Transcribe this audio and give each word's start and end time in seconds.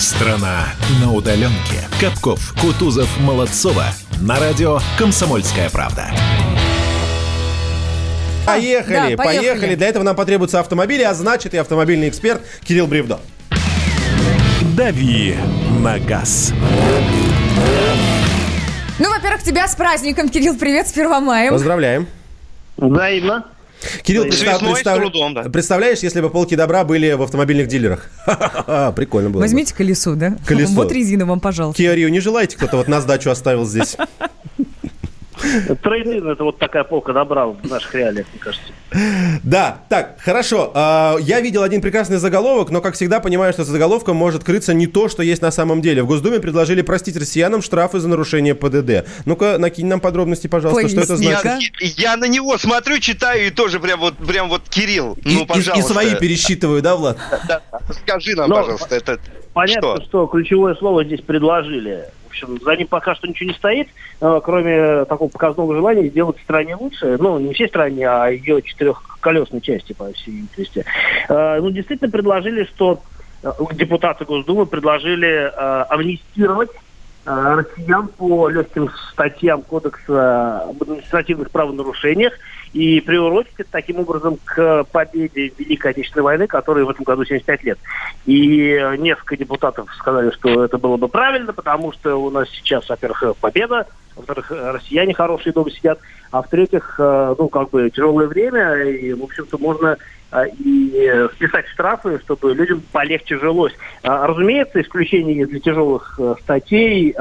Страна 0.00 0.64
на 1.02 1.12
удаленке. 1.12 1.86
Капков, 2.00 2.54
Кутузов, 2.58 3.06
Молодцова. 3.20 3.84
На 4.22 4.40
радио 4.40 4.78
«Комсомольская 4.96 5.68
правда». 5.68 6.06
Поехали, 8.46 8.94
Да, 8.94 9.02
поехали, 9.02 9.16
поехали. 9.16 9.74
Для 9.74 9.88
этого 9.88 10.02
нам 10.02 10.16
потребуются 10.16 10.58
автомобили, 10.58 11.02
а 11.02 11.12
значит 11.12 11.52
и 11.52 11.58
автомобильный 11.58 12.08
эксперт 12.08 12.40
Кирилл 12.64 12.86
Бревдо. 12.86 13.20
«Дави 14.74 15.36
на 15.80 15.98
газ». 15.98 16.54
Ну, 18.98 19.10
во-первых, 19.10 19.42
тебя 19.42 19.68
с 19.68 19.74
праздником, 19.74 20.30
Кирилл, 20.30 20.56
привет, 20.56 20.88
с 20.88 20.92
Первомаем. 20.92 21.52
Поздравляем. 21.52 22.06
Взаимно. 22.78 23.44
Кирилл, 24.02 24.24
представ- 24.24 24.60
представ- 24.60 24.96
трудом, 24.98 25.34
да. 25.34 25.42
представляешь, 25.44 26.00
если 26.00 26.20
бы 26.20 26.30
полки 26.30 26.54
добра 26.54 26.84
были 26.84 27.12
в 27.12 27.22
автомобильных 27.22 27.68
дилерах? 27.68 28.08
Прикольно 28.96 29.30
было. 29.30 29.38
бы. 29.40 29.40
Возьмите 29.40 29.74
колесо, 29.74 30.14
да? 30.14 30.36
Колесо. 30.46 30.72
Вот 30.74 30.92
резина 30.92 31.26
вам, 31.26 31.40
пожалуйста. 31.40 31.82
Rio 31.82 32.10
не 32.10 32.20
желаете? 32.20 32.56
Кто-то 32.56 32.76
вот 32.76 32.88
на 32.88 33.00
сдачу 33.00 33.30
оставил 33.30 33.64
здесь. 33.66 33.96
Трейдин 35.82 36.28
это 36.28 36.44
вот 36.44 36.58
такая 36.58 36.84
полка 36.84 37.12
добра 37.12 37.46
в 37.46 37.64
наших 37.68 37.94
реалиях, 37.94 38.26
мне 38.32 38.40
кажется. 38.40 38.66
Да, 39.42 39.78
так, 39.88 40.16
хорошо. 40.20 40.72
А, 40.74 41.16
Я 41.20 41.40
видел 41.40 41.62
один 41.62 41.80
прекрасный 41.80 42.16
заголовок, 42.18 42.70
но, 42.70 42.80
как 42.80 42.94
всегда, 42.94 43.20
понимаю, 43.20 43.52
что 43.52 43.64
за 43.64 43.72
заголовком 43.72 44.16
может 44.16 44.42
крыться 44.44 44.74
не 44.74 44.86
то, 44.86 45.08
что 45.08 45.22
есть 45.22 45.42
на 45.42 45.50
самом 45.50 45.80
деле. 45.80 46.02
В 46.02 46.06
Госдуме 46.06 46.40
предложили 46.40 46.82
простить 46.82 47.16
россиянам 47.16 47.62
штрафы 47.62 48.00
за 48.00 48.08
нарушение 48.08 48.54
ПДД. 48.54 49.06
Ну-ка, 49.26 49.56
накинь 49.58 49.86
нам 49.86 50.00
подробности, 50.00 50.46
пожалуйста, 50.46 50.88
что 50.88 51.00
это 51.00 51.16
Поясни. 51.16 51.26
значит. 51.40 51.72
Я, 51.98 52.10
я 52.12 52.16
на 52.16 52.26
него 52.26 52.58
смотрю, 52.58 52.98
читаю 52.98 53.46
и 53.46 53.50
тоже 53.50 53.78
прям 53.80 54.00
вот, 54.00 54.16
прям 54.16 54.48
вот 54.48 54.62
Кирилл. 54.68 55.16
И, 55.24 55.34
ну, 55.36 55.42
и- 55.42 55.46
пожалуйста. 55.46 55.78
и 55.78 55.82
свои 55.94 56.14
пересчитываю, 56.16 56.82
да, 56.82 56.96
Влад? 56.96 57.18
Да, 57.46 57.60
скажи 57.92 58.34
нам, 58.34 58.50
Но 58.50 58.56
пожалуйста, 58.56 58.96
это 58.96 59.18
Понятно, 59.52 59.96
что? 59.96 60.04
что? 60.04 60.26
ключевое 60.26 60.74
слово 60.74 61.04
здесь 61.04 61.20
предложили. 61.20 62.04
Общем, 62.30 62.60
за 62.62 62.76
ним 62.76 62.86
пока 62.86 63.16
что 63.16 63.26
ничего 63.26 63.50
не 63.50 63.56
стоит, 63.56 63.88
э, 64.20 64.40
кроме 64.44 65.04
такого 65.06 65.28
показного 65.28 65.74
желания 65.74 66.08
сделать 66.08 66.38
стране 66.44 66.76
лучше. 66.76 67.16
Ну, 67.18 67.40
не 67.40 67.52
всей 67.52 67.66
стране, 67.66 68.08
а 68.08 68.28
ее 68.28 68.62
четырехколесной 68.62 69.60
части, 69.60 69.92
по 69.94 70.12
всей 70.12 70.30
видимости. 70.30 70.84
Э, 71.28 71.60
Ну, 71.60 71.70
действительно 71.70 72.08
предложили, 72.08 72.64
что 72.64 73.00
э, 73.42 73.50
депутаты 73.72 74.24
Госдумы 74.24 74.66
предложили 74.66 75.52
амнистировать 75.56 76.70
россиян 77.24 78.08
по 78.08 78.48
легким 78.48 78.88
статьям 79.12 79.62
Кодекса 79.62 80.62
об 80.62 80.82
административных 80.82 81.50
правонарушениях 81.50 82.32
и 82.72 83.00
приурочить 83.00 83.54
это 83.58 83.70
таким 83.70 84.00
образом 84.00 84.38
к 84.44 84.84
победе 84.84 85.52
Великой 85.58 85.92
Отечественной 85.92 86.24
войны, 86.24 86.46
которой 86.46 86.84
в 86.84 86.90
этом 86.90 87.04
году 87.04 87.24
75 87.24 87.64
лет. 87.64 87.78
И 88.26 88.80
несколько 88.98 89.36
депутатов 89.36 89.88
сказали, 89.98 90.30
что 90.30 90.64
это 90.64 90.78
было 90.78 90.96
бы 90.96 91.08
правильно, 91.08 91.52
потому 91.52 91.92
что 91.92 92.16
у 92.16 92.30
нас 92.30 92.48
сейчас, 92.50 92.88
во-первых, 92.88 93.36
победа, 93.40 93.86
во-вторых, 94.16 94.50
россияне 94.50 95.14
хорошие 95.14 95.52
дома 95.52 95.70
сидят, 95.70 95.98
а 96.30 96.42
в-третьих, 96.42 96.96
э, 96.98 97.34
ну, 97.38 97.48
как 97.48 97.70
бы 97.70 97.90
тяжелое 97.90 98.26
время, 98.26 98.74
и, 98.82 99.12
в 99.12 99.22
общем-то, 99.22 99.58
можно 99.58 99.96
э, 100.32 100.48
и 100.58 101.26
списать 101.34 101.66
штрафы, 101.68 102.20
чтобы 102.24 102.54
людям 102.54 102.82
полегче 102.92 103.38
жилось. 103.38 103.72
А, 104.02 104.26
Разумеется, 104.26 104.80
исключение 104.80 105.46
для 105.46 105.60
тяжелых 105.60 106.18
э, 106.18 106.34
статей, 106.42 107.14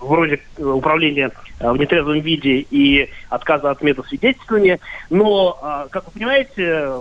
вроде 0.00 0.40
э, 0.56 0.64
управления 0.64 1.30
э, 1.60 1.70
в 1.70 1.76
нетрезвом 1.76 2.20
виде 2.20 2.66
и 2.70 3.10
отказа 3.28 3.70
от 3.70 3.82
метода 3.82 4.08
свидетельствования. 4.08 4.78
Но, 5.10 5.58
э, 5.62 5.88
как 5.90 6.06
вы 6.06 6.12
понимаете, 6.12 6.92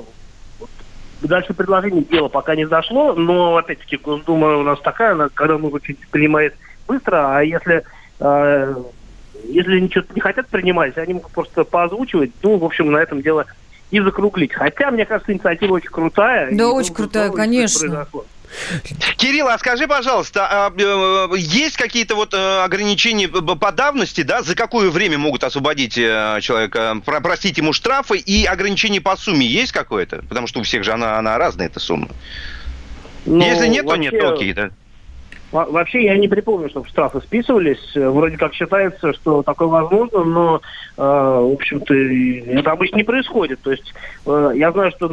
дальше 1.22 1.54
предложение 1.54 2.04
дела 2.04 2.30
пока 2.30 2.56
не 2.56 2.66
дошло, 2.66 3.14
но, 3.14 3.58
опять-таки, 3.58 3.98
Госдума 3.98 4.58
у 4.58 4.64
нас 4.64 4.80
такая, 4.82 5.14
она, 5.14 5.30
когда 5.34 5.58
нужно 5.58 5.80
что-нибудь 5.80 6.08
принимает 6.10 6.56
быстро, 6.88 7.38
а 7.38 7.44
если 7.44 7.84
э, 8.20 8.76
если 9.46 9.80
ничего 9.80 10.04
не 10.16 10.22
хотят 10.22 10.48
принимать, 10.48 10.98
они 10.98 11.16
могут 11.16 11.32
просто 11.32 11.64
поозвучивать, 11.64 12.32
ну, 12.42 12.58
в 12.58 12.66
общем, 12.66 12.92
на 12.92 12.98
этом 12.98 13.22
дело 13.22 13.46
и 13.92 14.00
закруглить. 14.00 14.54
Хотя, 14.54 14.92
мне 14.92 15.06
кажется, 15.06 15.32
инициатива 15.32 15.74
очень 15.74 15.90
крутая. 15.90 16.50
Да, 16.52 16.64
и 16.64 16.68
очень 16.68 16.94
крутая, 16.94 17.32
конечно. 17.32 17.80
произошло. 17.80 18.26
Кирилл, 19.18 19.48
а 19.48 19.58
скажи, 19.58 19.88
пожалуйста, 19.88 20.48
а, 20.50 20.74
э, 20.78 21.38
есть 21.38 21.78
какие-то 21.78 22.16
вот 22.16 22.34
э, 22.34 22.64
ограничения 22.64 23.28
по 23.28 23.72
давности, 23.72 24.22
да, 24.22 24.42
за 24.42 24.56
какое 24.56 24.90
время 24.90 25.18
могут 25.18 25.44
освободить 25.44 25.98
э, 25.98 26.40
человека, 26.42 26.98
про- 27.06 27.22
простить 27.22 27.58
ему 27.58 27.74
штрафы 27.74 28.18
и 28.18 28.46
ограничения 28.46 29.02
по 29.02 29.16
сумме 29.16 29.46
есть 29.46 29.72
какое-то? 29.72 30.24
Потому 30.30 30.48
что 30.48 30.60
у 30.60 30.64
всех 30.64 30.84
же 30.84 30.92
она, 30.92 31.18
она 31.18 31.38
разная, 31.38 31.68
эта 31.68 31.80
сумма. 31.80 32.10
Но 33.26 33.46
Если 33.46 33.68
нет, 33.68 33.86
то 33.86 33.96
нет, 33.96 34.14
Ну, 34.14 34.20
вообще- 34.20 34.34
окей, 34.36 34.54
да. 34.54 34.70
Во- 35.52 35.66
Вообще 35.66 36.04
я 36.04 36.18
не 36.18 36.28
припомню, 36.28 36.70
чтобы 36.70 36.88
штрафы 36.90 37.22
списывались. 37.22 37.80
Вроде 37.96 38.36
как 38.38 38.54
считается, 38.54 39.14
что 39.14 39.44
такое 39.44 39.68
возможно, 39.70 40.24
но, 40.26 40.62
э, 40.98 41.02
в 41.02 41.54
общем-то, 41.54 41.94
это 42.60 42.72
обычно 42.72 42.98
не 42.98 43.04
происходит. 43.04 43.62
То 43.62 43.72
есть 43.72 43.94
э, 44.26 44.52
я 44.56 44.72
знаю, 44.74 44.92
что 44.92 45.10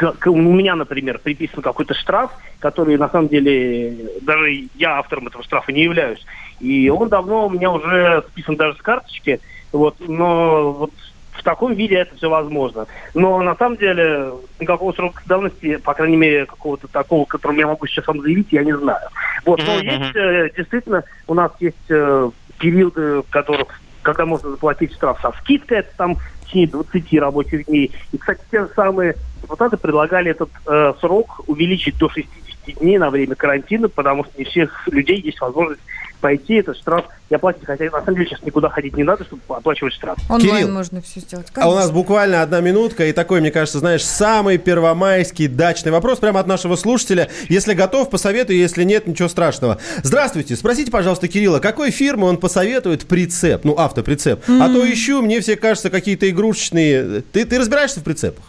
к- 0.00 0.12
к- 0.18 0.30
у 0.30 0.36
меня, 0.36 0.76
например, 0.76 1.18
приписан 1.18 1.62
какой-то 1.62 1.92
штраф, 1.92 2.30
который 2.58 2.96
на 2.96 3.10
самом 3.10 3.28
деле 3.28 3.94
даже 4.22 4.68
я 4.74 4.96
автором 4.98 5.26
этого 5.26 5.44
штрафа 5.44 5.72
не 5.72 5.82
являюсь. 5.82 6.24
И 6.58 6.88
он 6.88 7.10
давно 7.10 7.46
у 7.46 7.50
меня 7.50 7.70
уже 7.70 8.24
списан 8.30 8.56
даже 8.56 8.78
с 8.78 8.80
карточки. 8.80 9.40
Вот, 9.72 9.96
но 10.00 10.72
вот 10.72 10.92
в 11.32 11.42
таком 11.42 11.74
виде 11.74 11.96
это 11.96 12.16
все 12.16 12.30
возможно. 12.30 12.86
Но 13.12 13.42
на 13.42 13.54
самом 13.56 13.76
деле 13.76 14.32
никакого 14.58 14.92
срока 14.94 15.20
давности, 15.26 15.76
по 15.76 15.92
крайней 15.92 16.16
мере, 16.16 16.46
какого-то 16.46 16.88
такого, 16.88 17.26
которым 17.26 17.58
я 17.58 17.66
могу 17.66 17.86
сейчас 17.86 18.06
вам 18.06 18.22
заявить, 18.22 18.48
я 18.52 18.64
не 18.64 18.74
знаю. 18.74 19.06
Вот, 19.44 19.62
но 19.66 19.74
есть 19.80 20.16
э, 20.16 20.48
действительно, 20.56 21.04
у 21.26 21.34
нас 21.34 21.52
есть 21.60 21.76
э, 21.90 22.30
периоды, 22.58 23.20
в 23.20 23.28
которых, 23.28 23.68
когда 24.14 24.26
можно 24.26 24.50
заплатить 24.50 24.92
штраф 24.94 25.20
со 25.20 25.32
скидкой, 25.40 25.78
это 25.78 25.90
там 25.96 26.16
в 26.16 26.46
течение 26.46 26.68
20 26.68 27.12
рабочих 27.14 27.66
дней. 27.66 27.92
И, 28.12 28.18
кстати, 28.18 28.40
те 28.50 28.60
же 28.60 28.70
самые 28.74 29.16
депутаты 29.42 29.76
предлагали 29.76 30.30
этот 30.30 30.50
э, 30.66 30.92
срок 31.00 31.40
увеличить 31.46 31.98
до 31.98 32.08
60 32.08 32.49
дней 32.72 32.98
на 32.98 33.10
время 33.10 33.34
карантина, 33.34 33.88
потому 33.88 34.24
что 34.24 34.32
не 34.38 34.44
всех 34.44 34.88
людей 34.88 35.20
есть 35.20 35.40
возможность 35.40 35.80
пойти 36.20 36.54
этот 36.54 36.76
штраф 36.76 37.06
и 37.28 37.34
оплатить. 37.34 37.64
Хотя, 37.64 37.84
на 37.84 38.00
самом 38.02 38.14
деле, 38.14 38.26
сейчас 38.28 38.42
никуда 38.42 38.68
ходить 38.68 38.96
не 38.96 39.02
надо, 39.02 39.24
чтобы 39.24 39.42
оплачивать 39.48 39.94
штраф. 39.94 40.18
Онлайн 40.28 40.64
Кирилл, 40.64 40.74
можно 40.74 41.00
все 41.00 41.20
сделать. 41.20 41.46
А 41.54 41.68
у 41.68 41.72
нас 41.72 41.84
конечно. 41.84 41.94
буквально 41.94 42.42
одна 42.42 42.60
минутка, 42.60 43.06
и 43.06 43.12
такой, 43.12 43.40
мне 43.40 43.50
кажется, 43.50 43.78
знаешь, 43.78 44.04
самый 44.04 44.58
первомайский 44.58 45.48
дачный 45.48 45.92
вопрос 45.92 46.18
прямо 46.18 46.40
от 46.40 46.46
нашего 46.46 46.76
слушателя. 46.76 47.28
Если 47.48 47.74
готов, 47.74 48.10
посоветую, 48.10 48.58
если 48.58 48.84
нет, 48.84 49.06
ничего 49.06 49.28
страшного. 49.28 49.78
Здравствуйте, 50.02 50.56
спросите, 50.56 50.90
пожалуйста, 50.90 51.28
Кирилла, 51.28 51.58
какой 51.58 51.90
фирмы 51.90 52.28
он 52.28 52.36
посоветует 52.36 53.06
прицеп, 53.06 53.64
ну, 53.64 53.76
автоприцеп? 53.78 54.44
А 54.48 54.68
то 54.68 54.92
ищу, 54.92 55.22
мне 55.22 55.40
все 55.40 55.56
кажется, 55.56 55.90
какие-то 55.90 56.28
игрушечные. 56.28 57.22
Ты, 57.32 57.44
ты 57.44 57.58
разбираешься 57.58 58.00
в 58.00 58.04
прицепах? 58.04 58.44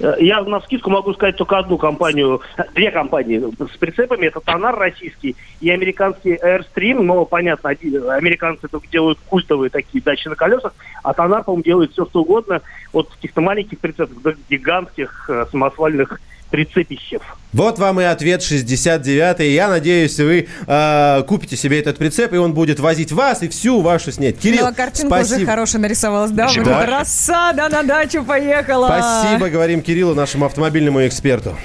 Э, 0.00 0.14
Я 0.20 0.42
на 0.42 0.60
скидку 0.60 0.90
могу 0.90 1.12
сказать 1.14 1.36
только 1.36 1.58
одну 1.58 1.78
компанию, 1.78 2.40
две 2.74 2.90
компании 2.90 3.40
с 3.58 3.76
прицепами. 3.76 4.26
Это 4.26 4.40
Тонар 4.40 4.76
российский 4.76 5.36
и 5.60 5.70
американский 5.70 6.34
Airstream. 6.36 7.02
Но, 7.02 7.24
понятно, 7.24 7.70
один- 7.70 8.08
американцы 8.10 8.68
только 8.68 8.88
делают 8.88 9.18
культовые 9.26 9.70
такие 9.70 10.02
дачи 10.02 10.28
на 10.28 10.36
колесах, 10.36 10.74
а 11.02 11.14
Тонар, 11.14 11.44
по-моему, 11.44 11.62
делает 11.64 11.92
все, 11.92 12.06
что 12.06 12.22
угодно. 12.22 12.62
От 12.92 13.08
каких-то 13.10 13.40
маленьких 13.40 13.78
прицепов 13.80 14.20
до 14.22 14.34
гигантских 14.48 15.26
э, 15.28 15.46
самосвальных 15.50 16.20
прицепищев. 16.52 17.22
Вот 17.52 17.78
вам 17.78 18.00
и 18.00 18.04
ответ 18.04 18.42
69-й. 18.42 19.52
Я 19.52 19.68
надеюсь, 19.68 20.18
вы 20.18 20.46
э, 20.66 21.22
купите 21.26 21.56
себе 21.56 21.80
этот 21.80 21.98
прицеп, 21.98 22.32
и 22.34 22.36
он 22.36 22.52
будет 22.52 22.78
возить 22.78 23.10
вас 23.10 23.42
и 23.42 23.48
всю 23.48 23.80
вашу 23.80 24.12
снять. 24.12 24.38
Кирилл, 24.38 24.66
Ну, 24.66 24.68
а 24.68 24.72
картинка 24.72 25.14
уже 25.14 25.24
спасибо. 25.24 25.50
хорошая 25.50 25.82
нарисовалась, 25.82 26.30
да? 26.30 26.46
Вот 26.46 26.66
Рассада 26.66 27.68
на 27.68 27.82
дачу 27.82 28.22
поехала. 28.22 28.86
Спасибо, 28.86 29.48
говорим 29.48 29.80
Кириллу, 29.82 30.14
нашему 30.14 30.44
автомобильному 30.44 31.04
эксперту. 31.06 31.56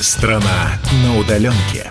Страна 0.00 0.78
на 1.02 1.18
удаленке. 1.18 1.90